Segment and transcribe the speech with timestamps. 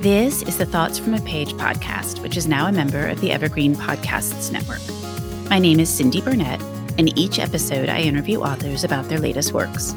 [0.00, 3.32] This is the Thoughts from a Page podcast, which is now a member of the
[3.32, 4.80] Evergreen Podcasts Network.
[5.50, 6.58] My name is Cindy Burnett,
[6.96, 9.92] and each episode I interview authors about their latest works.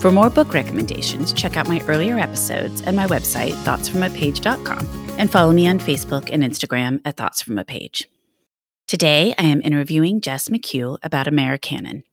[0.00, 5.52] For more book recommendations, check out my earlier episodes and my website, thoughtsfromapage.com, and follow
[5.52, 8.08] me on Facebook and Instagram at Thoughts From A Page.
[8.86, 12.04] Today, I am interviewing Jess McHugh about Americanon.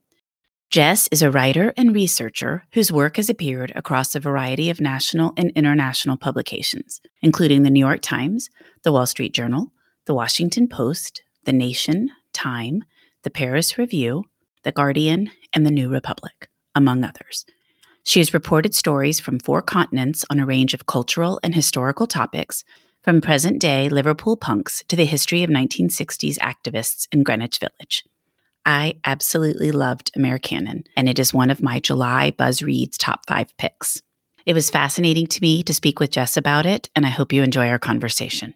[0.71, 5.33] Jess is a writer and researcher whose work has appeared across a variety of national
[5.35, 8.49] and international publications, including the New York Times,
[8.83, 9.73] the Wall Street Journal,
[10.05, 12.85] the Washington Post, the Nation, Time,
[13.23, 14.23] the Paris Review,
[14.63, 17.45] the Guardian, and the New Republic, among others.
[18.05, 22.63] She has reported stories from four continents on a range of cultural and historical topics,
[23.03, 28.05] from present day Liverpool punks to the history of 1960s activists in Greenwich Village.
[28.65, 33.55] I absolutely loved Americanon, and it is one of my July Buzz Reads top five
[33.57, 34.01] picks.
[34.45, 37.43] It was fascinating to me to speak with Jess about it, and I hope you
[37.43, 38.53] enjoy our conversation.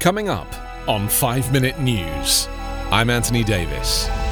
[0.00, 0.52] Coming up
[0.88, 2.48] on 5 Minute News,
[2.90, 4.08] I'm Anthony Davis.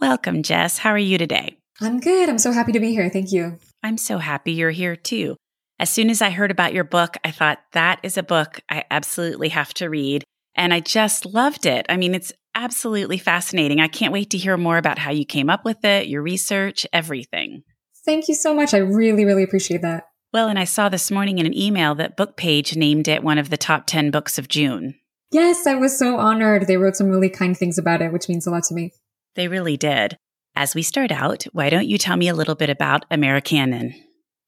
[0.00, 0.78] Welcome, Jess.
[0.78, 1.58] How are you today?
[1.80, 2.28] I'm good.
[2.28, 3.10] I'm so happy to be here.
[3.10, 3.58] Thank you.
[3.82, 5.34] I'm so happy you're here too.
[5.80, 8.84] As soon as I heard about your book, I thought that is a book I
[8.92, 10.22] absolutely have to read.
[10.54, 11.84] And I just loved it.
[11.88, 13.80] I mean, it's absolutely fascinating.
[13.80, 16.86] I can't wait to hear more about how you came up with it, your research,
[16.92, 17.64] everything.
[18.04, 18.74] Thank you so much.
[18.74, 20.04] I really, really appreciate that.
[20.32, 23.50] Well, and I saw this morning in an email that Bookpage named it one of
[23.50, 24.94] the top 10 books of June.
[25.32, 26.68] Yes, I was so honored.
[26.68, 28.92] They wrote some really kind things about it, which means a lot to me.
[29.34, 30.16] They really did.
[30.54, 33.94] As we start out, why don't you tell me a little bit about Americanon?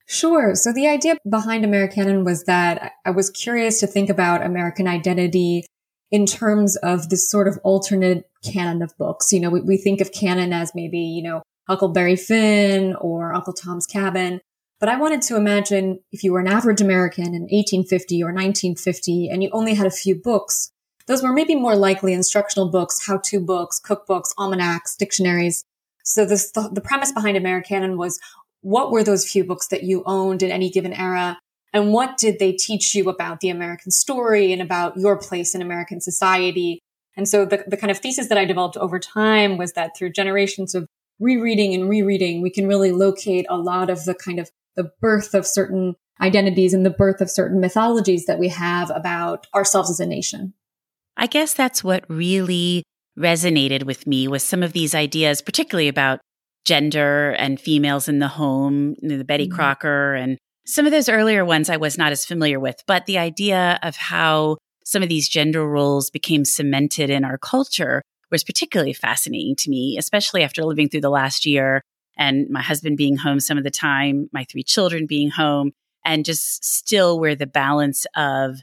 [0.07, 0.57] Sure.
[0.57, 5.65] So the idea behind Americanon was that I was curious to think about American identity
[6.11, 9.33] in terms of this sort of alternate canon of books.
[9.33, 13.53] You know, we, we think of canon as maybe, you know, Huckleberry Finn or Uncle
[13.53, 14.41] Tom's Cabin.
[14.81, 19.29] But I wanted to imagine if you were an average American in 1850 or 1950
[19.29, 20.73] and you only had a few books,
[21.11, 25.65] those were maybe more likely instructional books, how-to books, cookbooks, almanacs, dictionaries.
[26.05, 28.21] So this, the, the premise behind Americanon was
[28.61, 31.37] what were those few books that you owned in any given era?
[31.73, 35.61] And what did they teach you about the American story and about your place in
[35.63, 36.79] American society?
[37.17, 40.13] And so the, the kind of thesis that I developed over time was that through
[40.13, 40.87] generations of
[41.19, 45.35] rereading and rereading, we can really locate a lot of the kind of the birth
[45.35, 49.99] of certain identities and the birth of certain mythologies that we have about ourselves as
[49.99, 50.55] a nation.
[51.21, 52.83] I guess that's what really
[53.19, 56.21] resonated with me with some of these ideas, particularly about
[56.65, 59.55] gender and females in the home, you know, the Betty mm-hmm.
[59.55, 63.19] Crocker and some of those earlier ones I was not as familiar with, but the
[63.19, 68.01] idea of how some of these gender roles became cemented in our culture
[68.31, 71.83] was particularly fascinating to me, especially after living through the last year
[72.17, 76.25] and my husband being home some of the time, my three children being home, and
[76.25, 78.61] just still where the balance of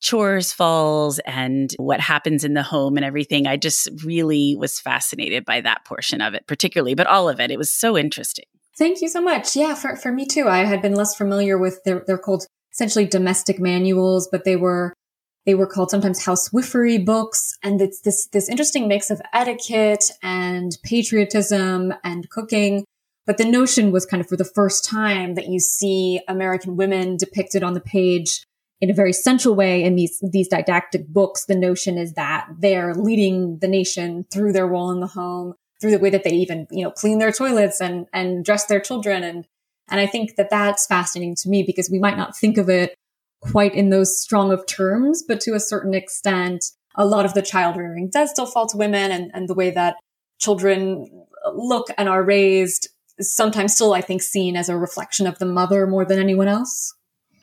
[0.00, 3.46] chores falls and what happens in the home and everything.
[3.46, 7.50] I just really was fascinated by that portion of it, particularly, but all of it.
[7.50, 8.44] It was so interesting.
[8.76, 9.56] Thank you so much.
[9.56, 10.46] Yeah, for, for me too.
[10.48, 14.94] I had been less familiar with they're, they're called essentially domestic manuals, but they were
[15.46, 17.56] they were called sometimes housewifery books.
[17.62, 22.84] And it's this this interesting mix of etiquette and patriotism and cooking.
[23.26, 27.16] But the notion was kind of for the first time that you see American women
[27.16, 28.44] depicted on the page
[28.80, 32.94] in a very central way in these these didactic books the notion is that they're
[32.94, 36.66] leading the nation through their role in the home through the way that they even
[36.70, 39.22] you know clean their toilets and and dress their children.
[39.22, 39.46] And
[39.88, 42.94] and i think that that's fascinating to me because we might not think of it
[43.40, 46.64] quite in those strong of terms but to a certain extent
[46.96, 49.70] a lot of the child rearing does still fall to women and and the way
[49.70, 49.96] that
[50.40, 51.06] children
[51.54, 52.88] look and are raised
[53.18, 56.48] is sometimes still i think seen as a reflection of the mother more than anyone
[56.48, 56.94] else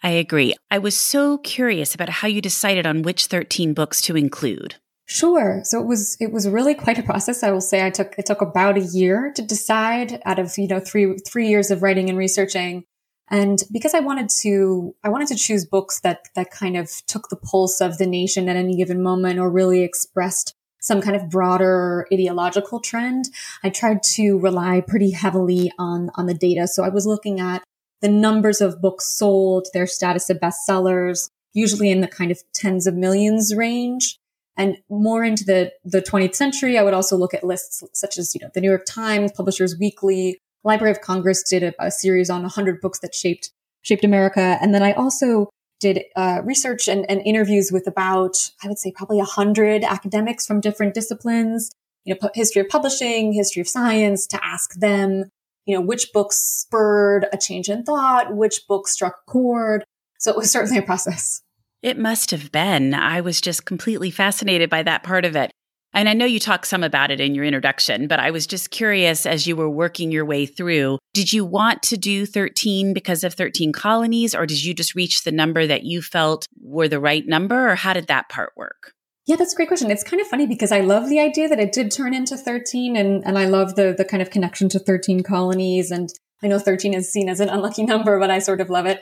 [0.06, 0.54] I agree.
[0.70, 4.76] I was so curious about how you decided on which 13 books to include.
[5.08, 5.62] Sure.
[5.64, 7.42] So it was it was really quite a process.
[7.42, 10.68] I will say I took it took about a year to decide out of, you
[10.68, 12.84] know, 3 3 years of writing and researching.
[13.32, 17.30] And because I wanted to I wanted to choose books that that kind of took
[17.30, 21.32] the pulse of the nation at any given moment or really expressed some kind of
[21.32, 23.26] broader ideological trend,
[23.64, 26.68] I tried to rely pretty heavily on on the data.
[26.68, 27.64] So I was looking at
[28.02, 32.86] the numbers of books sold, their status of bestsellers, usually in the kind of tens
[32.86, 34.18] of millions range.
[34.58, 38.34] And more into the, the 20th century, I would also look at lists such as,
[38.34, 42.30] you know, the New York Times, Publishers Weekly, Library of Congress did a, a series
[42.30, 43.52] on 100 books that shaped,
[43.82, 44.58] shaped America.
[44.62, 45.50] And then I also
[45.80, 50.62] did uh, research and, and, interviews with about, I would say probably 100 academics from
[50.62, 51.70] different disciplines,
[52.06, 55.26] you know, history of publishing, history of science to ask them,
[55.66, 59.84] you know, which books spurred a change in thought, which book struck a chord.
[60.20, 61.42] So it was certainly a process.
[61.82, 62.94] It must have been.
[62.94, 65.52] I was just completely fascinated by that part of it.
[65.94, 68.70] And I know you talk some about it in your introduction, but I was just
[68.70, 73.24] curious as you were working your way through, did you want to do 13 because
[73.24, 77.00] of 13 colonies, or did you just reach the number that you felt were the
[77.00, 78.95] right number, or how did that part work?
[79.26, 79.90] Yeah, that's a great question.
[79.90, 82.96] It's kind of funny because I love the idea that it did turn into 13
[82.96, 85.90] and, and I love the, the kind of connection to 13 colonies.
[85.90, 86.10] And
[86.44, 89.02] I know 13 is seen as an unlucky number, but I sort of love it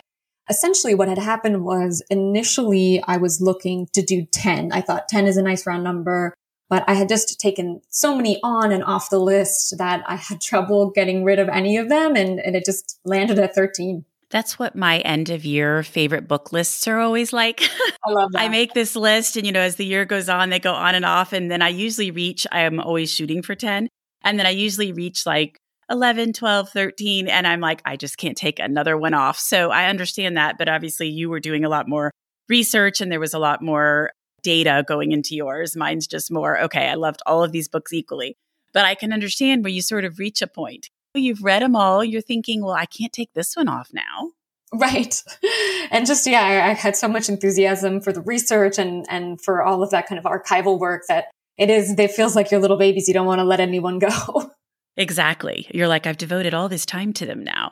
[0.50, 4.72] essentially what had happened was initially I was looking to do 10.
[4.72, 6.34] I thought 10 is a nice round number,
[6.70, 10.42] but I had just taken so many on and off the list that I had
[10.42, 12.16] trouble getting rid of any of them.
[12.16, 14.06] And, and it just landed at 13.
[14.34, 17.62] That's what my end of year favorite book lists are always like.
[18.04, 18.42] I love that.
[18.42, 20.96] I make this list and, you know, as the year goes on, they go on
[20.96, 21.34] and off.
[21.34, 23.88] And then I usually reach, I am always shooting for 10.
[24.24, 27.28] And then I usually reach like 11, 12, 13.
[27.28, 29.38] And I'm like, I just can't take another one off.
[29.38, 30.58] So I understand that.
[30.58, 32.10] But obviously, you were doing a lot more
[32.50, 35.76] research and there was a lot more data going into yours.
[35.76, 38.36] Mine's just more, okay, I loved all of these books equally.
[38.74, 40.90] But I can understand where you sort of reach a point.
[41.14, 42.04] You've read them all.
[42.04, 44.32] You're thinking, well, I can't take this one off now.
[44.74, 45.22] Right.
[45.92, 49.62] And just, yeah, I, I had so much enthusiasm for the research and, and for
[49.62, 51.26] all of that kind of archival work that
[51.56, 53.08] it is, it feels like your little babies.
[53.08, 54.52] You don't want to let anyone go.
[54.98, 55.68] Exactly.
[55.72, 57.72] You're like, I've devoted all this time to them now.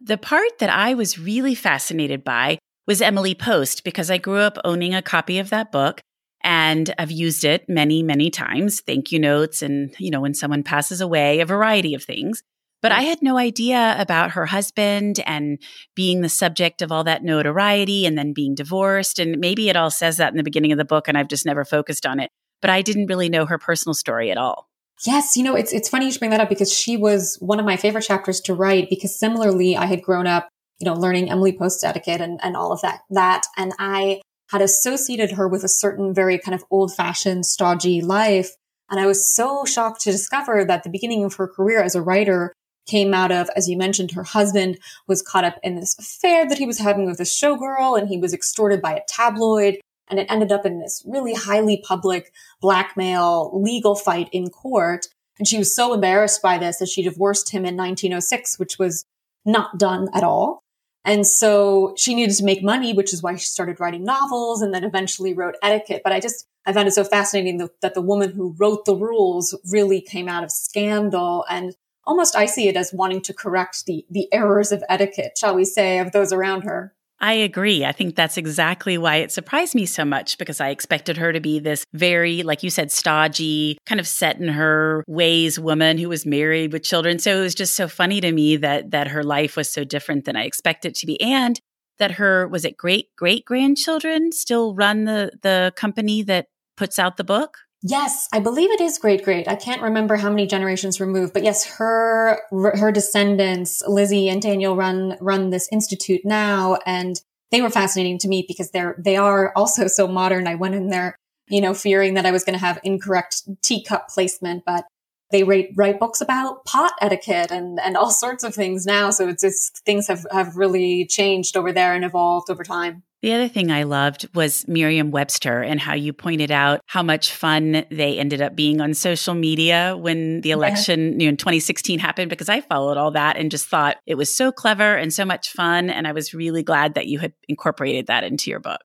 [0.00, 4.58] The part that I was really fascinated by was Emily Post because I grew up
[4.62, 6.00] owning a copy of that book
[6.42, 8.80] and I've used it many, many times.
[8.80, 12.42] Thank you notes and, you know, when someone passes away, a variety of things.
[12.84, 15.58] But I had no idea about her husband and
[15.94, 19.18] being the subject of all that notoriety and then being divorced.
[19.18, 21.46] And maybe it all says that in the beginning of the book and I've just
[21.46, 22.30] never focused on it.
[22.60, 24.68] But I didn't really know her personal story at all.
[25.06, 27.58] Yes, you know, it's it's funny you should bring that up because she was one
[27.58, 31.30] of my favorite chapters to write because similarly I had grown up, you know, learning
[31.30, 33.46] Emily Post etiquette and, and all of that that.
[33.56, 34.20] And I
[34.50, 38.50] had associated her with a certain very kind of old fashioned, stodgy life.
[38.90, 42.02] And I was so shocked to discover that the beginning of her career as a
[42.02, 42.52] writer
[42.86, 46.58] came out of, as you mentioned, her husband was caught up in this affair that
[46.58, 49.78] he was having with a showgirl and he was extorted by a tabloid.
[50.08, 55.06] And it ended up in this really highly public blackmail legal fight in court.
[55.38, 59.04] And she was so embarrassed by this that she divorced him in 1906, which was
[59.44, 60.60] not done at all.
[61.04, 64.72] And so she needed to make money, which is why she started writing novels and
[64.72, 66.02] then eventually wrote etiquette.
[66.02, 68.96] But I just, I found it so fascinating that, that the woman who wrote the
[68.96, 71.74] rules really came out of scandal and
[72.06, 75.64] almost I see it as wanting to correct the, the errors of etiquette, shall we
[75.64, 76.94] say, of those around her.
[77.20, 77.84] I agree.
[77.84, 81.40] I think that's exactly why it surprised me so much because I expected her to
[81.40, 86.08] be this very, like you said, stodgy, kind of set in her ways woman who
[86.08, 87.18] was married with children.
[87.18, 90.24] So it was just so funny to me that that her life was so different
[90.24, 91.20] than I expected it to be.
[91.20, 91.58] And
[91.98, 96.46] that her was it great great grandchildren still run the the company that
[96.76, 97.58] puts out the book?
[97.86, 99.46] Yes, I believe it is great great.
[99.46, 104.74] I can't remember how many generations removed, but yes, her her descendants, Lizzie and Daniel
[104.74, 109.52] run run this institute now and they were fascinating to me because they're they are
[109.54, 110.48] also so modern.
[110.48, 111.16] I went in there,
[111.48, 114.86] you know, fearing that I was going to have incorrect teacup placement, but
[115.30, 119.10] they write, write books about pot etiquette and, and all sorts of things now.
[119.10, 123.02] So it's just things have, have really changed over there and evolved over time.
[123.24, 127.32] The other thing I loved was Merriam Webster and how you pointed out how much
[127.32, 131.10] fun they ended up being on social media when the election yeah.
[131.12, 134.36] you know, in 2016 happened, because I followed all that and just thought it was
[134.36, 135.88] so clever and so much fun.
[135.88, 138.82] And I was really glad that you had incorporated that into your book.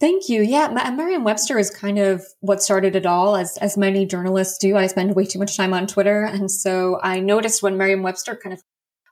[0.00, 0.40] Thank you.
[0.40, 4.78] Yeah, Merriam-Webster is kind of what started it all, as as many journalists do.
[4.78, 8.54] I spend way too much time on Twitter, and so I noticed when Merriam-Webster kind
[8.54, 8.62] of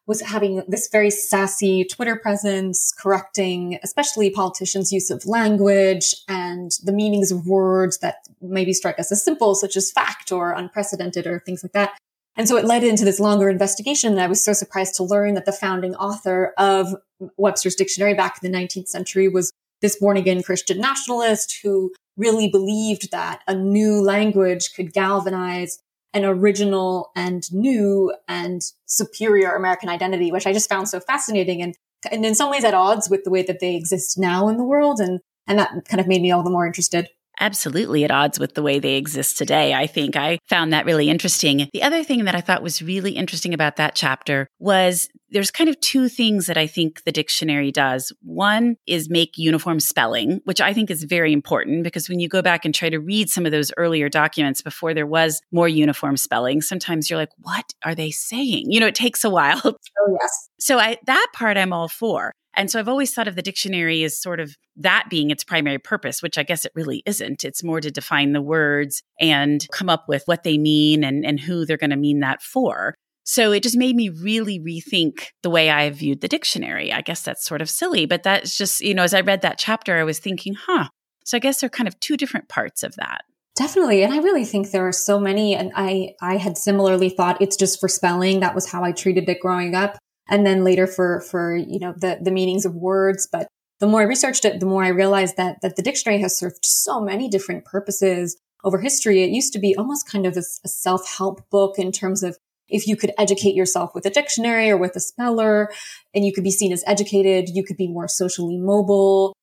[0.08, 6.92] was having this very sassy Twitter presence, correcting especially politicians' use of language and the
[6.92, 11.40] meanings of words that maybe strike us as simple, such as fact or unprecedented or
[11.40, 11.96] things like that.
[12.36, 14.12] And so it led into this longer investigation.
[14.12, 16.96] And I was so surprised to learn that the founding author of
[17.36, 22.48] Webster's dictionary back in the 19th century was this born again Christian nationalist who really
[22.48, 25.80] believed that a new language could galvanize
[26.14, 31.74] an original and new and superior American identity, which I just found so fascinating and,
[32.10, 34.64] and in some ways at odds with the way that they exist now in the
[34.64, 35.00] world.
[35.00, 37.08] And, and that kind of made me all the more interested
[37.40, 39.74] absolutely at odds with the way they exist today.
[39.74, 41.68] I think I found that really interesting.
[41.72, 45.68] The other thing that I thought was really interesting about that chapter was there's kind
[45.68, 48.12] of two things that I think the dictionary does.
[48.22, 52.42] One is make uniform spelling, which I think is very important because when you go
[52.42, 56.16] back and try to read some of those earlier documents before there was more uniform
[56.16, 58.66] spelling, sometimes you're like, what are they saying?
[58.70, 59.60] You know, it takes a while.
[60.00, 60.48] Oh, yes.
[60.60, 62.32] So I, that part I'm all for.
[62.54, 65.78] And so I've always thought of the dictionary as sort of that being its primary
[65.78, 67.44] purpose, which I guess it really isn't.
[67.44, 71.38] It's more to define the words and come up with what they mean and, and
[71.38, 72.94] who they're going to mean that for.
[73.28, 76.90] So it just made me really rethink the way I viewed the dictionary.
[76.90, 79.58] I guess that's sort of silly, but that's just, you know, as I read that
[79.58, 80.88] chapter, I was thinking, huh.
[81.26, 83.24] So I guess there are kind of two different parts of that.
[83.54, 84.02] Definitely.
[84.02, 85.54] And I really think there are so many.
[85.54, 88.40] And I, I had similarly thought it's just for spelling.
[88.40, 91.94] That was how I treated it growing up and then later for for you know
[91.96, 93.48] the the meanings of words but
[93.80, 96.58] the more i researched it the more i realized that that the dictionary has served
[96.64, 100.68] so many different purposes over history it used to be almost kind of a, a
[100.68, 102.36] self-help book in terms of
[102.68, 105.70] if you could educate yourself with a dictionary or with a speller
[106.14, 109.34] and you could be seen as educated you could be more socially mobile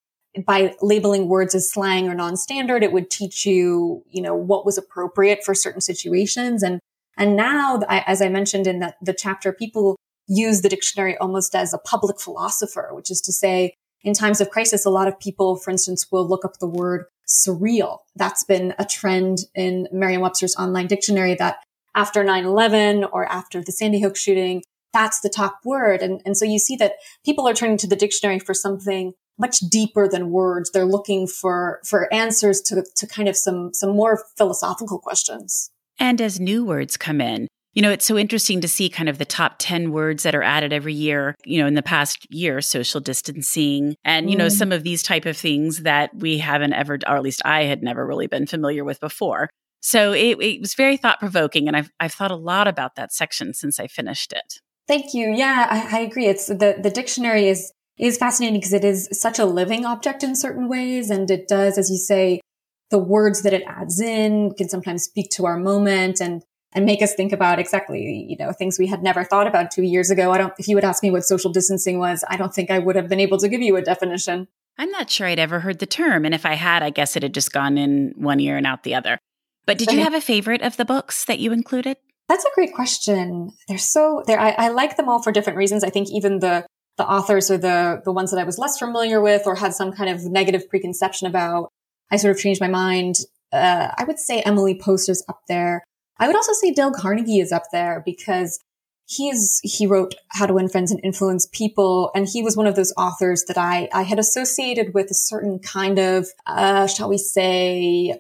[0.46, 4.78] by labeling words as slang or non-standard it would teach you you know what was
[4.78, 6.80] appropriate for certain situations and
[7.18, 9.96] and now as i mentioned in the, the chapter people
[10.28, 14.50] use the dictionary almost as a public philosopher, which is to say, in times of
[14.50, 18.00] crisis, a lot of people, for instance, will look up the word surreal.
[18.16, 21.58] That's been a trend in Merriam-Webster's online dictionary that
[21.96, 24.62] after 9-11 or after the Sandy Hook shooting,
[24.94, 26.02] that's the top word.
[26.02, 26.94] And, and so you see that
[27.26, 30.72] people are turning to the dictionary for something much deeper than words.
[30.72, 35.70] They're looking for, for answers to, to kind of some, some more philosophical questions.
[36.00, 39.18] And as new words come in, you know, it's so interesting to see kind of
[39.18, 42.62] the top 10 words that are added every year, you know, in the past year,
[42.62, 44.40] social distancing and, you mm.
[44.40, 47.64] know, some of these type of things that we haven't ever, or at least I
[47.64, 49.50] had never really been familiar with before.
[49.86, 51.68] So it, it was very thought provoking.
[51.68, 54.60] And I've, I've thought a lot about that section since I finished it.
[54.88, 55.32] Thank you.
[55.32, 56.26] Yeah, I, I agree.
[56.26, 60.36] It's the, the dictionary is, is fascinating because it is such a living object in
[60.36, 61.12] certain ways.
[61.12, 62.42] And it does, as you say,
[62.90, 66.42] the words that it adds in can sometimes speak to our moment and
[66.74, 69.84] and make us think about exactly, you know, things we had never thought about two
[69.84, 70.32] years ago.
[70.32, 72.80] I don't, if you would ask me what social distancing was, I don't think I
[72.80, 74.50] would have been able to give you a definition.
[74.78, 76.26] I'm not sure I'd ever heard the term.
[76.26, 78.84] And if I had, I guess it had just gone in one ear and out
[78.84, 79.18] the other.
[79.66, 81.98] But did you have a favorite of the books that you included?
[82.28, 83.52] That's a great question.
[83.68, 84.40] They're so there.
[84.40, 85.84] I, I like them all for different reasons.
[85.84, 86.66] I think even the
[86.98, 89.92] the authors or the the ones that I was less familiar with or had some
[89.92, 91.70] kind of negative preconception about,
[92.12, 93.16] I sort of changed my mind.
[93.52, 95.84] Uh, I would say Emily Post is up there.
[96.20, 98.60] I would also say Dale Carnegie is up there because
[99.08, 102.12] he is, he wrote How to Win Friends and Influence People.
[102.16, 105.60] And he was one of those authors that I, I had associated with a certain
[105.60, 108.20] kind of, uh, shall we say,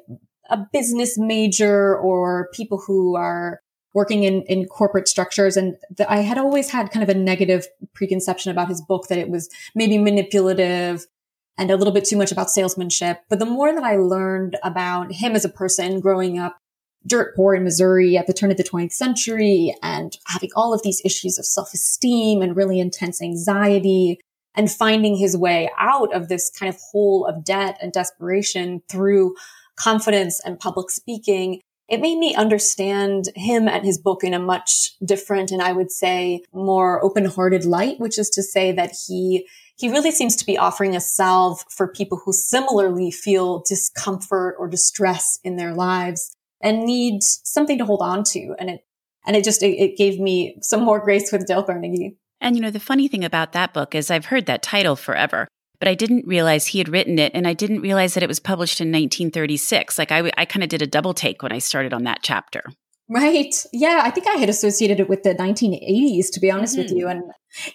[0.49, 3.61] a business major or people who are
[3.93, 5.55] working in, in corporate structures.
[5.55, 9.17] And the, I had always had kind of a negative preconception about his book that
[9.17, 11.07] it was maybe manipulative
[11.57, 13.19] and a little bit too much about salesmanship.
[13.29, 16.57] But the more that I learned about him as a person growing up
[17.07, 20.81] dirt poor in Missouri at the turn of the 20th century and having all of
[20.83, 24.19] these issues of self-esteem and really intense anxiety
[24.55, 29.35] and finding his way out of this kind of hole of debt and desperation through
[29.75, 31.61] confidence and public speaking.
[31.87, 35.91] It made me understand him and his book in a much different and I would
[35.91, 40.57] say more open-hearted light, which is to say that he he really seems to be
[40.57, 46.85] offering a salve for people who similarly feel discomfort or distress in their lives and
[46.85, 48.55] need something to hold on to.
[48.57, 48.85] And it,
[49.25, 52.15] and it just, it, it gave me some more grace with Dale Carnegie.
[52.39, 55.47] And you know, the funny thing about that book is I've heard that title forever,
[55.79, 57.31] but I didn't realize he had written it.
[57.33, 59.97] And I didn't realize that it was published in 1936.
[59.97, 62.63] Like I, I kind of did a double take when I started on that chapter.
[63.07, 63.55] Right.
[63.71, 64.01] Yeah.
[64.03, 66.83] I think I had associated it with the 1980s, to be honest mm-hmm.
[66.83, 67.07] with you.
[67.07, 67.23] And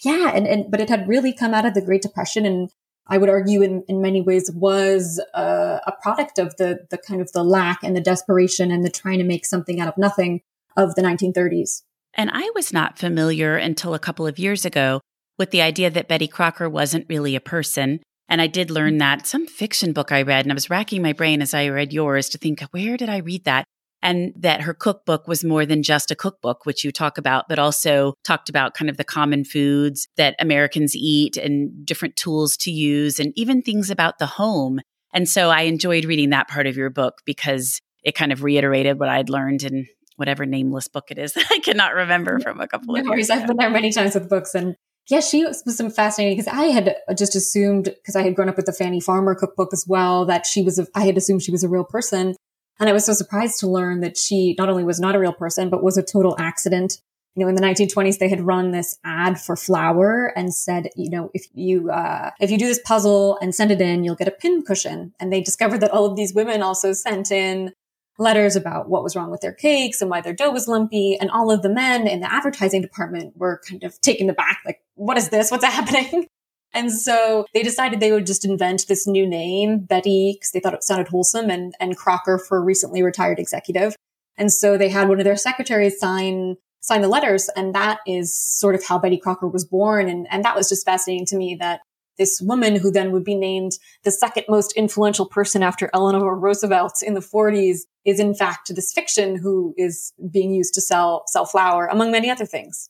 [0.02, 0.32] yeah.
[0.34, 2.70] And, and, but it had really come out of the Great Depression and
[3.06, 7.20] I would argue in, in many ways was a, a product of the, the kind
[7.20, 10.42] of the lack and the desperation and the trying to make something out of nothing
[10.76, 11.82] of the 1930s.
[12.14, 15.00] And I was not familiar until a couple of years ago
[15.40, 18.00] with the idea that Betty Crocker wasn't really a person.
[18.28, 21.14] And I did learn that some fiction book I read, and I was racking my
[21.14, 23.64] brain as I read yours to think, where did I read that?
[24.02, 27.58] and that her cookbook was more than just a cookbook, which you talk about, but
[27.58, 32.70] also talked about kind of the common foods that Americans eat and different tools to
[32.70, 34.80] use and even things about the home.
[35.12, 38.98] And so I enjoyed reading that part of your book because it kind of reiterated
[38.98, 42.68] what I'd learned in whatever nameless book it is that I cannot remember from a
[42.68, 43.28] couple no of years.
[43.28, 44.76] I've been there many times with books and
[45.10, 48.56] yeah, she was some fascinating because I had just assumed because I had grown up
[48.56, 51.50] with the Fannie Farmer cookbook as well that she was a, I had assumed she
[51.50, 52.36] was a real person.
[52.78, 55.32] And I was so surprised to learn that she not only was not a real
[55.32, 56.98] person, but was a total accident.
[57.34, 61.10] You know, in the 1920s, they had run this ad for flour and said, you
[61.10, 64.28] know, if you, uh, if you do this puzzle and send it in, you'll get
[64.28, 65.12] a pin cushion.
[65.18, 67.72] And they discovered that all of these women also sent in
[68.20, 71.16] letters about what was wrong with their cakes and why their dough was lumpy.
[71.18, 74.80] And all of the men in the advertising department were kind of taken aback, like,
[75.00, 75.50] what is this?
[75.50, 76.26] What's happening?
[76.72, 80.74] And so they decided they would just invent this new name, Betty, because they thought
[80.74, 83.96] it sounded wholesome, and, and Crocker for a recently retired executive.
[84.36, 88.38] And so they had one of their secretaries sign sign the letters, and that is
[88.38, 90.08] sort of how Betty Crocker was born.
[90.08, 91.80] And, and that was just fascinating to me that
[92.16, 93.72] this woman who then would be named
[94.04, 98.92] the second most influential person after Eleanor Roosevelt in the 40s is in fact this
[98.92, 102.89] fiction who is being used to sell sell flour among many other things.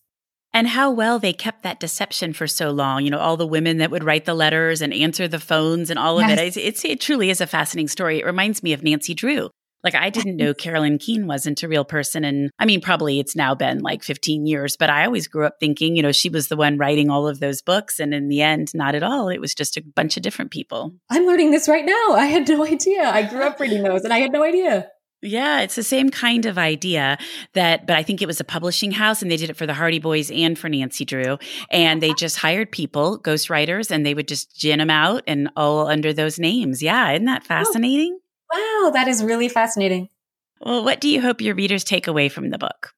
[0.52, 3.04] And how well they kept that deception for so long.
[3.04, 5.98] You know, all the women that would write the letters and answer the phones and
[5.98, 6.38] all of yes.
[6.38, 6.46] it.
[6.46, 8.18] It's, it's, it truly is a fascinating story.
[8.18, 9.50] It reminds me of Nancy Drew.
[9.82, 12.24] Like I didn't know Carolyn Keene wasn't a real person.
[12.24, 15.54] And I mean, probably it's now been like 15 years, but I always grew up
[15.58, 17.98] thinking, you know, she was the one writing all of those books.
[17.98, 19.28] And in the end, not at all.
[19.28, 20.92] It was just a bunch of different people.
[21.08, 22.12] I'm learning this right now.
[22.12, 23.04] I had no idea.
[23.04, 24.88] I grew up reading those and I had no idea.
[25.22, 27.18] Yeah, it's the same kind of idea
[27.52, 29.74] that, but I think it was a publishing house and they did it for the
[29.74, 31.38] Hardy Boys and for Nancy Drew.
[31.70, 35.88] And they just hired people, ghostwriters, and they would just gin them out and all
[35.88, 36.82] under those names.
[36.82, 37.48] Yeah, isn't that oh.
[37.48, 38.18] fascinating?
[38.52, 40.08] Wow, that is really fascinating.
[40.60, 42.94] Well, what do you hope your readers take away from the book?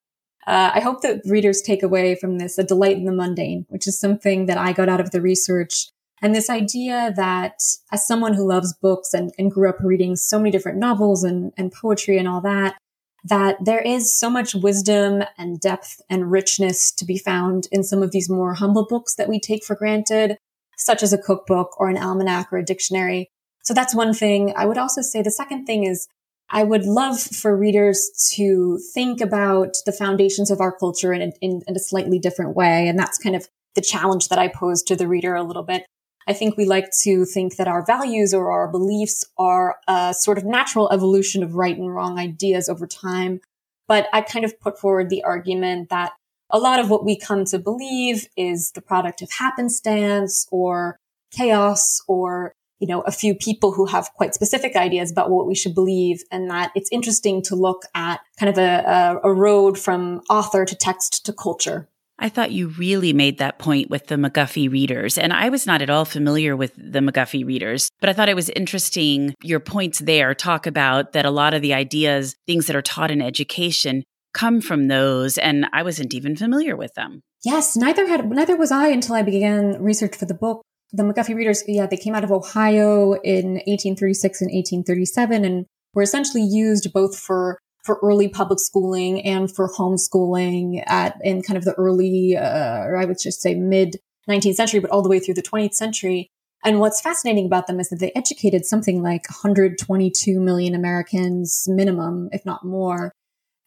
[0.46, 3.86] Uh, I hope that readers take away from this a delight in the mundane, which
[3.86, 5.88] is something that I got out of the research.
[6.22, 7.58] And this idea that
[7.90, 11.52] as someone who loves books and, and grew up reading so many different novels and,
[11.56, 12.76] and poetry and all that,
[13.24, 18.02] that there is so much wisdom and depth and richness to be found in some
[18.02, 20.38] of these more humble books that we take for granted,
[20.76, 23.28] such as a cookbook or an almanac or a dictionary.
[23.64, 24.52] So that's one thing.
[24.56, 26.08] I would also say the second thing is
[26.50, 31.62] I would love for readers to think about the foundations of our culture in in,
[31.66, 32.88] in a slightly different way.
[32.88, 35.87] And that's kind of the challenge that I pose to the reader a little bit.
[36.26, 40.38] I think we like to think that our values or our beliefs are a sort
[40.38, 43.40] of natural evolution of right and wrong ideas over time.
[43.88, 46.12] But I kind of put forward the argument that
[46.50, 50.98] a lot of what we come to believe is the product of happenstance or
[51.32, 55.54] chaos or you know, a few people who have quite specific ideas about what we
[55.54, 59.78] should believe and that it's interesting to look at kind of a, a, a road
[59.78, 61.88] from author to text to culture.
[62.18, 65.18] I thought you really made that point with the McGuffey readers.
[65.18, 68.37] And I was not at all familiar with the McGuffey readers, but I thought it
[68.37, 69.35] was interesting.
[69.42, 73.11] Your points there talk about that a lot of the ideas, things that are taught
[73.11, 75.37] in education, come from those.
[75.38, 77.22] And I wasn't even familiar with them.
[77.44, 81.35] Yes, neither had neither was I until I began research for the book the McGuffey
[81.35, 86.92] readers, yeah, they came out of Ohio in 1836 and 1837 and were essentially used
[86.92, 92.37] both for for early public schooling and for homeschooling at in kind of the early,
[92.37, 95.42] uh, or I would just say mid 19th century, but all the way through the
[95.42, 96.31] 20th century.
[96.64, 102.29] And what's fascinating about them is that they educated something like 122 million Americans minimum,
[102.31, 103.12] if not more.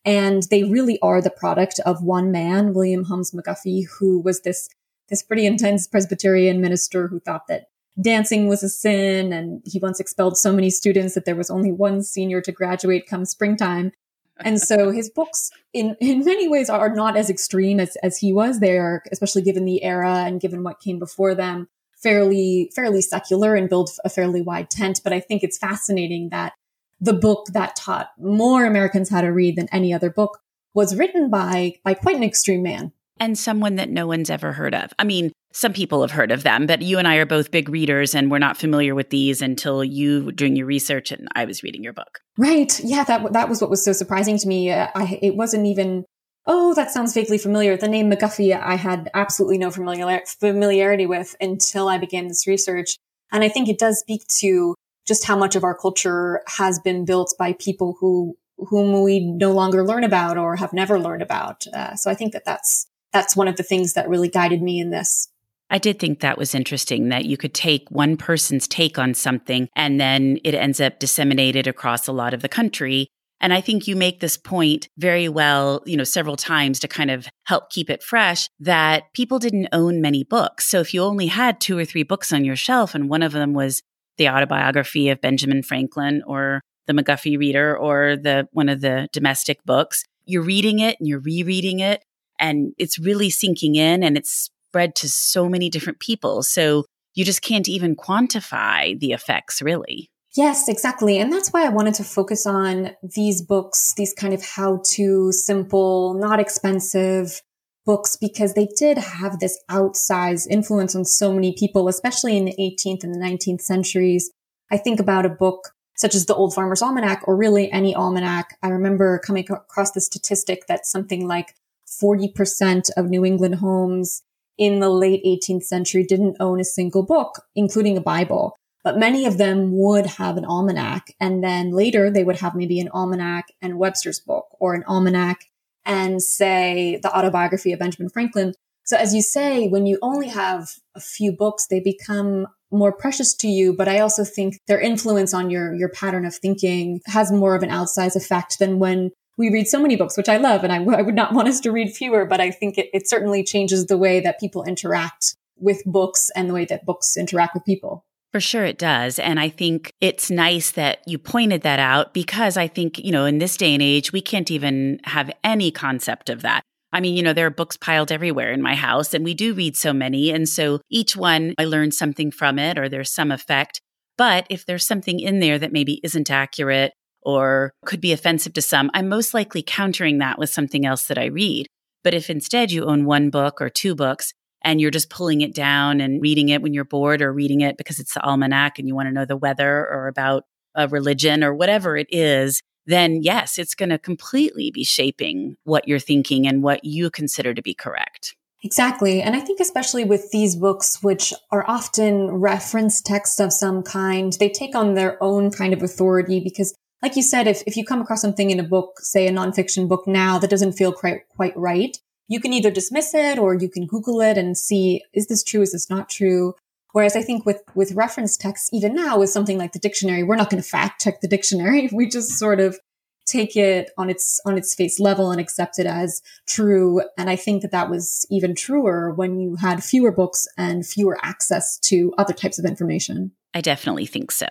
[0.05, 4.69] And they really are the product of one man, William Holmes McGuffey, who was this
[5.09, 7.65] this pretty intense Presbyterian minister who thought that
[8.01, 9.33] dancing was a sin.
[9.33, 13.07] And he once expelled so many students that there was only one senior to graduate
[13.07, 13.91] come springtime.
[14.39, 18.33] And so his books in, in many ways are not as extreme as, as he
[18.33, 18.59] was.
[18.59, 23.55] They are, especially given the era and given what came before them, fairly, fairly secular
[23.55, 25.01] and build a fairly wide tent.
[25.03, 26.53] But I think it's fascinating that
[26.99, 30.39] the book that taught more Americans how to read than any other book
[30.73, 34.75] was written by, by quite an extreme man and someone that no one's ever heard
[34.75, 34.93] of.
[34.99, 37.69] I mean, some people have heard of them, but you and I are both big
[37.69, 41.63] readers and we're not familiar with these until you doing your research and I was
[41.63, 42.19] reading your book.
[42.37, 42.77] Right.
[42.83, 44.69] Yeah, that that was what was so surprising to me.
[44.69, 46.03] Uh, I it wasn't even
[46.45, 47.77] oh, that sounds vaguely familiar.
[47.77, 52.97] The name McGuffey I had absolutely no familiar, familiarity with until I began this research.
[53.31, 54.75] And I think it does speak to
[55.07, 59.53] just how much of our culture has been built by people who whom we no
[59.53, 61.65] longer learn about or have never learned about.
[61.73, 64.81] Uh, so I think that that's that's one of the things that really guided me
[64.81, 65.29] in this.
[65.69, 69.67] I did think that was interesting that you could take one person's take on something
[69.75, 73.07] and then it ends up disseminated across a lot of the country.
[73.41, 77.11] And I think you make this point very well, you know, several times to kind
[77.11, 80.67] of help keep it fresh that people didn't own many books.
[80.67, 83.33] So if you only had two or three books on your shelf and one of
[83.33, 83.81] them was
[84.17, 89.63] the autobiography of Benjamin Franklin or the McGuffey reader or the one of the domestic
[89.65, 92.03] books, you're reading it and you're rereading it
[92.39, 96.43] and it's really sinking in and it's spread to so many different people.
[96.43, 96.83] So
[97.13, 100.09] you just can't even quantify the effects really.
[100.35, 101.17] Yes, exactly.
[101.17, 105.31] And that's why I wanted to focus on these books, these kind of how to
[105.31, 107.41] simple, not expensive
[107.85, 112.55] books, because they did have this outsized influence on so many people, especially in the
[112.59, 114.29] 18th and the 19th centuries.
[114.69, 118.57] I think about a book such as the Old Farmer's Almanac or really any almanac.
[118.61, 121.55] I remember coming across the statistic that something like
[122.03, 124.21] 40% of New England homes
[124.57, 129.25] in the late 18th century didn't own a single book, including a Bible but many
[129.25, 131.11] of them would have an almanac.
[131.19, 135.45] And then later they would have maybe an almanac and Webster's book or an almanac
[135.85, 138.53] and say the autobiography of Benjamin Franklin.
[138.83, 143.33] So as you say, when you only have a few books, they become more precious
[143.37, 143.75] to you.
[143.75, 147.63] But I also think their influence on your, your pattern of thinking has more of
[147.63, 150.63] an outsized effect than when we read so many books, which I love.
[150.63, 153.09] And I, I would not want us to read fewer, but I think it, it
[153.09, 157.53] certainly changes the way that people interact with books and the way that books interact
[157.53, 158.05] with people.
[158.31, 159.17] For sure it does.
[159.17, 163.25] And I think it's nice that you pointed that out because I think, you know,
[163.25, 166.61] in this day and age, we can't even have any concept of that.
[166.91, 169.53] I mean, you know, there are books piled everywhere in my house and we do
[169.53, 170.31] read so many.
[170.31, 173.79] And so each one, I learn something from it or there's some effect.
[174.17, 176.93] But if there's something in there that maybe isn't accurate
[177.25, 181.17] or could be offensive to some, I'm most likely countering that with something else that
[181.17, 181.67] I read.
[182.03, 184.31] But if instead you own one book or two books,
[184.65, 187.77] and you're just pulling it down and reading it when you're bored or reading it
[187.77, 191.43] because it's the almanac and you want to know the weather or about a religion
[191.43, 196.47] or whatever it is, then yes, it's going to completely be shaping what you're thinking
[196.47, 198.35] and what you consider to be correct.
[198.63, 199.21] Exactly.
[199.21, 204.33] And I think especially with these books, which are often reference texts of some kind,
[204.33, 206.73] they take on their own kind of authority because
[207.05, 209.87] like you said, if, if you come across something in a book, say a nonfiction
[209.87, 211.95] book now that doesn't feel quite, quite right,
[212.27, 215.61] you can either dismiss it or you can Google it and see, is this true?
[215.61, 216.55] Is this not true?
[216.93, 220.35] Whereas I think with, with reference texts, even now with something like the dictionary, we're
[220.35, 221.87] not going to fact check the dictionary.
[221.93, 222.79] We just sort of
[223.27, 227.03] take it on its, on its face level and accept it as true.
[227.19, 231.19] And I think that that was even truer when you had fewer books and fewer
[231.21, 233.31] access to other types of information.
[233.53, 234.47] I definitely think so.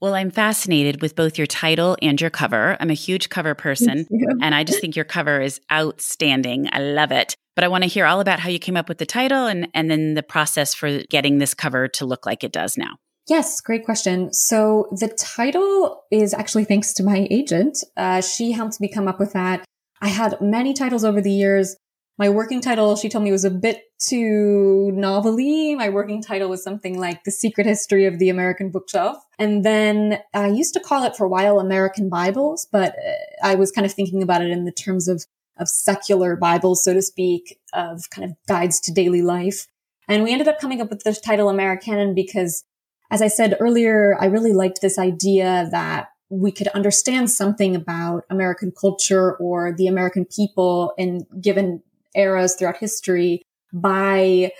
[0.00, 2.76] Well, I'm fascinated with both your title and your cover.
[2.78, 4.06] I'm a huge cover person,
[4.42, 6.68] and I just think your cover is outstanding.
[6.72, 7.34] I love it.
[7.54, 9.68] But I want to hear all about how you came up with the title and,
[9.74, 12.96] and then the process for getting this cover to look like it does now.
[13.28, 14.32] Yes, great question.
[14.32, 17.78] So the title is actually thanks to my agent.
[17.96, 19.64] Uh, she helped me come up with that.
[20.02, 21.76] I had many titles over the years.
[22.16, 25.74] My working title, she told me, was a bit too novelty.
[25.74, 29.16] My working title was something like The Secret History of the American Bookshelf.
[29.36, 33.56] And then I used to call it for a while American Bibles, but uh, I
[33.56, 35.26] was kind of thinking about it in the terms of,
[35.58, 39.66] of secular Bibles, so to speak, of kind of guides to daily life.
[40.06, 42.62] And we ended up coming up with the title Americanon because,
[43.10, 48.24] as I said earlier, I really liked this idea that we could understand something about
[48.30, 51.82] American culture or the American people in given
[52.14, 54.52] eras throughout history by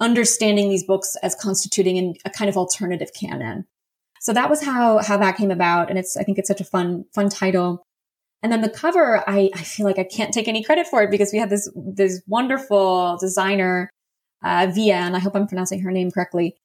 [0.00, 3.66] understanding these books as constituting a kind of alternative canon.
[4.20, 5.90] So that was how, how that came about.
[5.90, 7.82] And it's, I think it's such a fun, fun title.
[8.42, 11.10] And then the cover, I, I feel like I can't take any credit for it
[11.10, 13.90] because we had this, this wonderful designer,
[14.42, 16.56] uh, Via, and I hope I'm pronouncing her name correctly.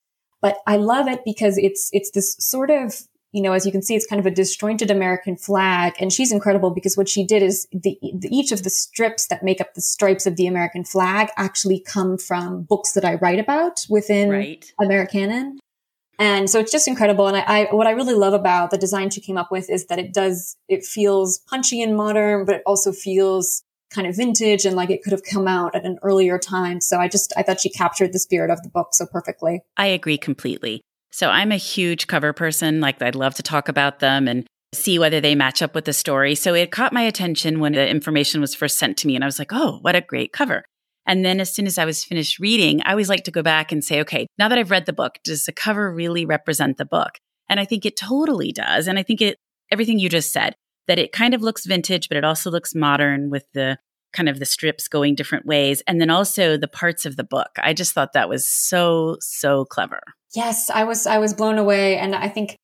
[0.41, 2.95] But I love it because it's, it's this sort of
[3.35, 5.93] you know, as you can see, it's kind of a disjointed American flag.
[5.99, 9.43] And she's incredible because what she did is the, the, each of the strips that
[9.43, 13.39] make up the stripes of the American flag actually come from books that I write
[13.39, 14.71] about within right.
[14.79, 15.57] Americanon.
[16.17, 17.27] And so it's just incredible.
[17.27, 19.87] And I, I, what I really love about the design she came up with is
[19.87, 24.63] that it does, it feels punchy and modern, but it also feels kind of vintage
[24.63, 26.79] and like it could have come out at an earlier time.
[26.79, 29.59] So I just, I thought she captured the spirit of the book so perfectly.
[29.75, 30.85] I agree completely.
[31.15, 32.81] So I'm a huge cover person.
[32.81, 35.93] Like I'd love to talk about them and see whether they match up with the
[35.93, 36.35] story.
[36.35, 39.27] So it caught my attention when the information was first sent to me and I
[39.27, 40.65] was like, oh, what a great cover.
[41.07, 43.71] And then as soon as I was finished reading, I always like to go back
[43.71, 46.83] and say, okay, now that I've read the book, does the cover really represent the
[46.83, 47.11] book?
[47.47, 48.85] And I think it totally does.
[48.85, 49.37] And I think it,
[49.71, 50.53] everything you just said,
[50.87, 53.77] that it kind of looks vintage, but it also looks modern with the
[54.15, 55.83] kind of the strips going different ways.
[55.87, 57.49] And then also the parts of the book.
[57.61, 60.01] I just thought that was so, so clever.
[60.35, 62.57] Yes, I was I was blown away and I think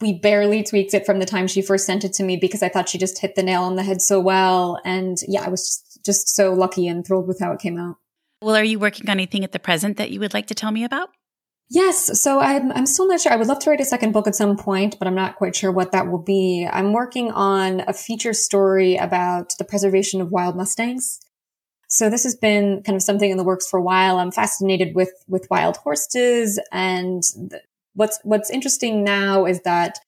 [0.00, 2.68] we barely tweaked it from the time she first sent it to me because I
[2.68, 5.62] thought she just hit the nail on the head so well and yeah, I was
[5.66, 7.96] just just so lucky and thrilled with how it came out.
[8.40, 10.72] Well, are you working on anything at the present that you would like to tell
[10.72, 11.10] me about?
[11.70, 12.20] Yes.
[12.22, 13.32] So I'm, I'm still not sure.
[13.32, 15.56] I would love to write a second book at some point, but I'm not quite
[15.56, 16.68] sure what that will be.
[16.70, 21.18] I'm working on a feature story about the preservation of wild Mustangs.
[21.88, 24.18] So this has been kind of something in the works for a while.
[24.18, 26.60] I'm fascinated with, with wild horses.
[26.72, 27.62] And th-
[27.94, 29.98] what's, what's interesting now is that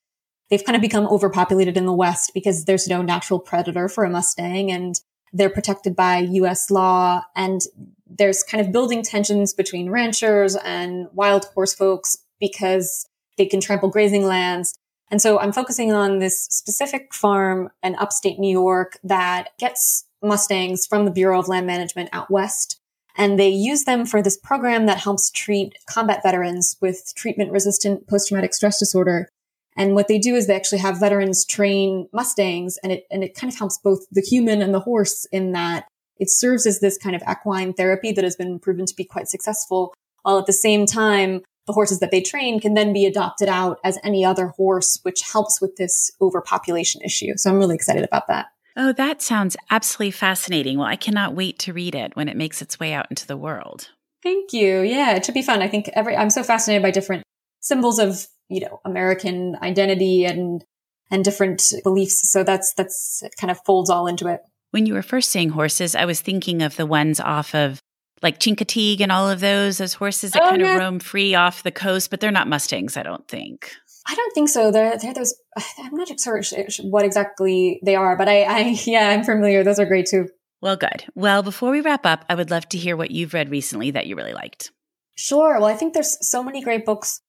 [0.50, 4.10] they've kind of become overpopulated in the West because there's no natural predator for a
[4.10, 4.94] Mustang and
[5.34, 7.22] they're protected by US law.
[7.36, 7.60] And
[8.06, 13.90] there's kind of building tensions between ranchers and wild horse folks because they can trample
[13.90, 14.74] grazing lands.
[15.10, 20.86] And so I'm focusing on this specific farm in upstate New York that gets Mustangs
[20.86, 22.80] from the Bureau of Land Management out west.
[23.16, 28.08] And they use them for this program that helps treat combat veterans with treatment resistant
[28.08, 29.28] post traumatic stress disorder.
[29.76, 33.34] And what they do is they actually have veterans train Mustangs and it, and it
[33.34, 35.86] kind of helps both the human and the horse in that
[36.18, 39.28] it serves as this kind of equine therapy that has been proven to be quite
[39.28, 43.48] successful, while at the same time, the horses that they train can then be adopted
[43.48, 47.32] out as any other horse, which helps with this overpopulation issue.
[47.36, 48.46] So I'm really excited about that.
[48.76, 50.78] Oh, that sounds absolutely fascinating.
[50.78, 53.36] Well, I cannot wait to read it when it makes its way out into the
[53.36, 53.90] world.
[54.22, 54.82] Thank you.
[54.82, 55.62] Yeah, it should be fun.
[55.62, 57.22] I think every I'm so fascinated by different
[57.60, 60.64] symbols of, you know, American identity and
[61.10, 62.30] and different beliefs.
[62.30, 64.40] So that's that's it kind of folds all into it.
[64.70, 67.80] When you were first saying horses, I was thinking of the ones off of
[68.22, 70.74] like Chincoteague and all of those, those horses that oh, kind yeah.
[70.74, 73.70] of roam free off the coast, but they're not Mustangs, I don't think.
[74.06, 74.70] I don't think so.
[74.70, 75.34] They're, they're those,
[75.78, 76.42] I'm not sure
[76.82, 79.62] what exactly they are, but I, I, yeah, I'm familiar.
[79.62, 80.28] Those are great too.
[80.62, 81.04] Well, good.
[81.14, 84.06] Well, before we wrap up, I would love to hear what you've read recently that
[84.06, 84.72] you really liked.
[85.14, 85.60] Sure.
[85.60, 87.20] Well, I think there's so many great books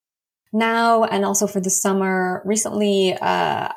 [0.55, 2.41] now and also for the summer.
[2.45, 3.17] Recently, uh,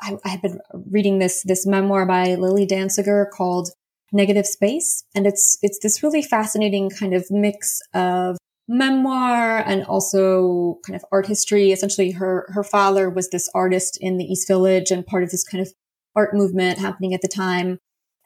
[0.01, 3.69] I, I have been reading this, this memoir by Lilly Dancyger called
[4.11, 5.03] Negative Space.
[5.13, 8.37] And it's, it's this really fascinating kind of mix of
[8.67, 11.71] memoir and also kind of art history.
[11.71, 15.43] Essentially, her, her father was this artist in the East Village and part of this
[15.43, 15.71] kind of
[16.15, 17.77] art movement happening at the time.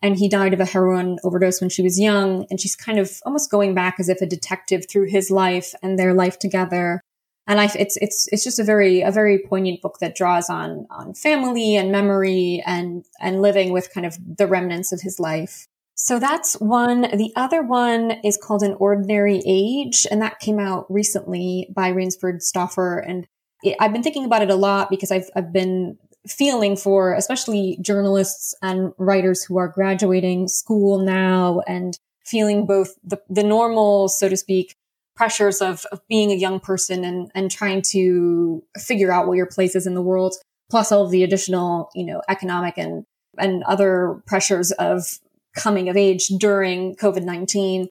[0.01, 2.45] And he died of a heroin overdose when she was young.
[2.49, 5.97] And she's kind of almost going back as if a detective through his life and
[5.97, 7.01] their life together
[7.47, 10.87] and I, it's it's it's just a very a very poignant book that draws on
[10.89, 15.67] on family and memory and and living with kind of the remnants of his life.
[15.95, 17.01] So that's one.
[17.01, 22.41] The other one is called An Ordinary Age, and that came out recently by Rainesford
[22.41, 22.97] Stauffer.
[22.99, 23.27] And
[23.61, 27.77] it, I've been thinking about it a lot because I've I've been feeling for especially
[27.81, 34.29] journalists and writers who are graduating school now and feeling both the, the normal, so
[34.29, 34.75] to speak,
[35.15, 39.45] pressures of, of being a young person and, and trying to figure out what your
[39.45, 40.35] place is in the world,
[40.69, 43.05] plus all of the additional, you know, economic and,
[43.37, 45.19] and other pressures of
[45.55, 47.87] coming of age during COVID-19.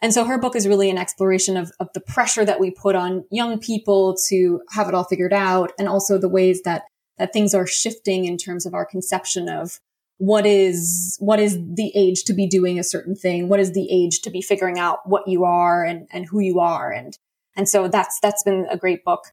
[0.00, 2.94] And so her book is really an exploration of, of the pressure that we put
[2.94, 6.84] on young people to have it all figured out and also the ways that,
[7.16, 9.80] that things are shifting in terms of our conception of
[10.18, 13.48] what is what is the age to be doing a certain thing?
[13.48, 16.58] What is the age to be figuring out what you are and and who you
[16.58, 16.92] are?
[16.92, 17.16] And
[17.56, 19.24] and so that's that's been a great book.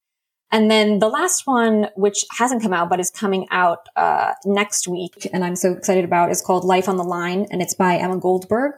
[0.51, 4.87] And then the last one which hasn't come out but is coming out uh, next
[4.87, 7.97] week and i'm so excited about is called life on the line and it's by
[7.97, 8.73] emma goldberg.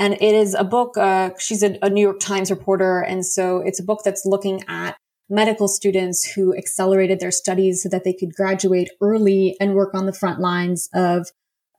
[0.00, 3.58] And it is a book uh, she's a, a new york times reporter and so
[3.60, 4.96] it's a book that's looking at
[5.30, 10.06] medical students who accelerated their studies so that they could graduate early and work on
[10.06, 11.28] the front lines of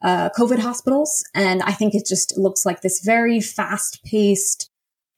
[0.01, 1.23] uh, COVID hospitals.
[1.33, 4.69] And I think it just looks like this very fast paced,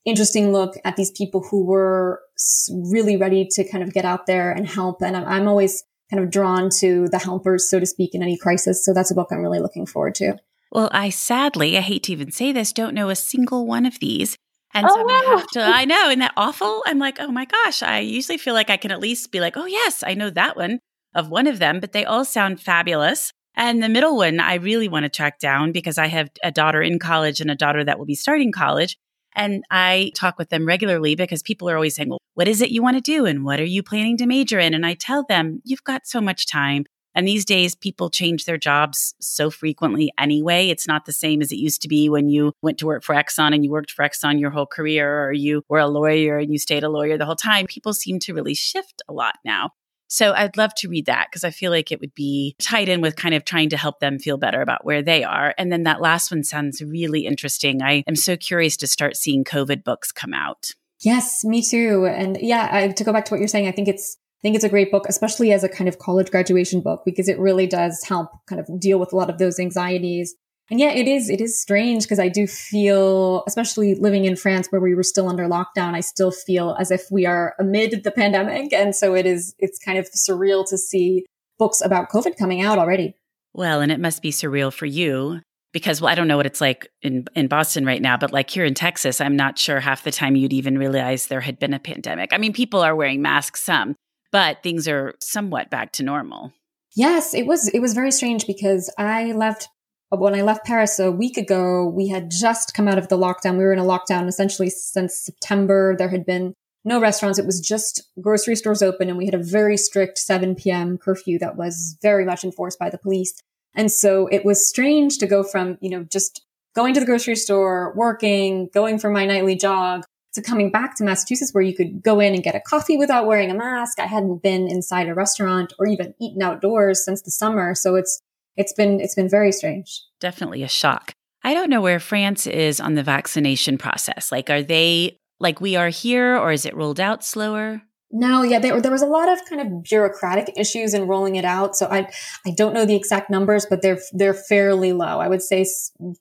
[0.05, 2.21] interesting look at these people who were
[2.69, 5.01] really ready to kind of get out there and help.
[5.01, 8.37] And I'm, I'm always kind of drawn to the helpers, so to speak, in any
[8.37, 8.83] crisis.
[8.83, 10.37] So that's a book I'm really looking forward to.
[10.71, 13.99] Well, I sadly, I hate to even say this, don't know a single one of
[13.99, 14.37] these.
[14.73, 16.81] And oh, so I have to, I know, isn't that awful?
[16.85, 19.57] I'm like, oh my gosh, I usually feel like I can at least be like,
[19.57, 20.79] oh, yes, I know that one
[21.13, 23.31] of one of them, but they all sound fabulous.
[23.55, 26.81] And the middle one, I really want to track down because I have a daughter
[26.81, 28.97] in college and a daughter that will be starting college.
[29.35, 32.71] And I talk with them regularly because people are always saying, well, what is it
[32.71, 33.25] you want to do?
[33.25, 34.73] And what are you planning to major in?
[34.73, 36.85] And I tell them, you've got so much time.
[37.13, 40.69] And these days, people change their jobs so frequently anyway.
[40.69, 43.15] It's not the same as it used to be when you went to work for
[43.15, 46.51] Exxon and you worked for Exxon your whole career, or you were a lawyer and
[46.51, 47.65] you stayed a lawyer the whole time.
[47.67, 49.71] People seem to really shift a lot now.
[50.07, 52.99] So I'd love to read that because I feel like it would be tied in
[52.99, 55.55] with kind of trying to help them feel better about where they are.
[55.57, 57.81] And then that last one sounds really interesting.
[57.81, 60.71] I am so curious to start seeing COVID books come out.
[60.99, 62.05] Yes, me too.
[62.05, 64.55] And yeah, I, to go back to what you're saying, I think it's I think
[64.55, 67.67] it's a great book, especially as a kind of college graduation book, because it really
[67.67, 70.33] does help kind of deal with a lot of those anxieties.
[70.71, 74.67] And yeah, it is, it is strange because I do feel, especially living in France
[74.71, 78.09] where we were still under lockdown, I still feel as if we are amid the
[78.09, 78.73] pandemic.
[78.73, 81.25] And so it is, it's kind of surreal to see
[81.59, 83.13] books about COVID coming out already.
[83.53, 85.41] Well, and it must be surreal for you
[85.73, 88.49] because well, I don't know what it's like in, in Boston right now, but like
[88.49, 91.73] here in Texas, I'm not sure half the time you'd even realize there had been
[91.73, 92.33] a pandemic.
[92.33, 93.95] I mean, people are wearing masks some,
[94.31, 96.53] but things are somewhat back to normal.
[96.95, 99.69] Yes, it was it was very strange because I left
[100.09, 103.57] when I left Paris a week ago, we had just come out of the lockdown.
[103.57, 105.95] We were in a lockdown essentially since September.
[105.97, 107.39] There had been no restaurants.
[107.39, 110.97] It was just grocery stores open and we had a very strict 7 p.m.
[110.97, 113.33] curfew that was very much enforced by the police.
[113.73, 117.37] And so it was strange to go from, you know, just going to the grocery
[117.37, 122.01] store, working, going for my nightly jog to coming back to Massachusetts where you could
[122.01, 123.99] go in and get a coffee without wearing a mask.
[123.99, 127.75] I hadn't been inside a restaurant or even eaten outdoors since the summer.
[127.75, 128.21] So it's,
[128.57, 130.01] it's been it's been very strange.
[130.19, 131.13] Definitely a shock.
[131.43, 134.31] I don't know where France is on the vaccination process.
[134.31, 137.81] Like are they like we are here or is it rolled out slower?
[138.11, 141.45] No, yeah, there, there was a lot of kind of bureaucratic issues in rolling it
[141.45, 141.75] out.
[141.75, 142.11] So I,
[142.45, 145.19] I don't know the exact numbers, but they're, they're fairly low.
[145.19, 145.65] I would say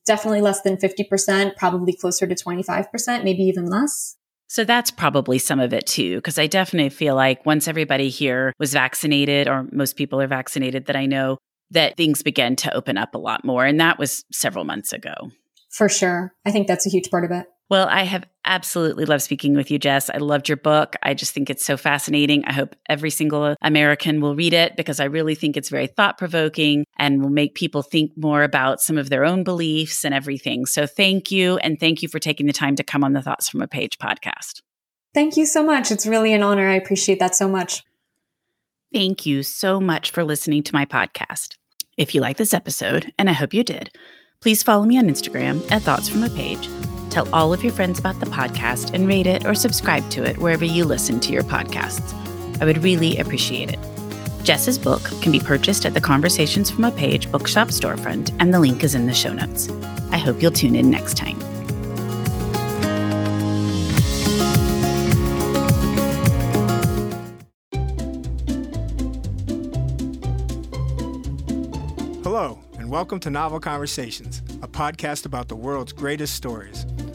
[0.06, 4.16] definitely less than 50%, probably closer to 25%, maybe even less.
[4.46, 8.52] So that's probably some of it too, because I definitely feel like once everybody here
[8.58, 11.38] was vaccinated, or most people are vaccinated that I know,
[11.70, 13.64] that things began to open up a lot more.
[13.64, 15.14] And that was several months ago.
[15.70, 16.34] For sure.
[16.44, 17.46] I think that's a huge part of it.
[17.70, 20.10] Well, I have absolutely loved speaking with you, Jess.
[20.10, 20.96] I loved your book.
[21.04, 22.44] I just think it's so fascinating.
[22.44, 26.18] I hope every single American will read it because I really think it's very thought
[26.18, 30.66] provoking and will make people think more about some of their own beliefs and everything.
[30.66, 31.58] So thank you.
[31.58, 33.98] And thank you for taking the time to come on the Thoughts from a Page
[33.98, 34.62] podcast.
[35.14, 35.92] Thank you so much.
[35.92, 36.68] It's really an honor.
[36.68, 37.84] I appreciate that so much.
[38.92, 41.54] Thank you so much for listening to my podcast.
[41.96, 43.96] If you like this episode, and I hope you did,
[44.40, 46.68] please follow me on Instagram at Thoughts from a Page.
[47.10, 50.38] Tell all of your friends about the podcast and rate it or subscribe to it
[50.38, 52.14] wherever you listen to your podcasts.
[52.62, 53.80] I would really appreciate it.
[54.44, 58.60] Jess's book can be purchased at the Conversations from a Page bookshop storefront, and the
[58.60, 59.68] link is in the show notes.
[60.12, 61.38] I hope you'll tune in next time.
[72.22, 76.86] Hello, and welcome to Novel Conversations, a podcast about the world's greatest stories.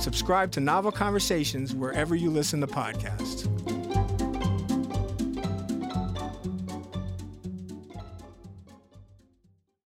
[0.00, 3.79] Subscribe to Novel Conversations wherever you listen to podcasts.